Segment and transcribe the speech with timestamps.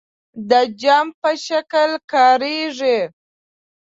[0.49, 0.51] د
[0.81, 2.99] جمع په شکل کاریږي.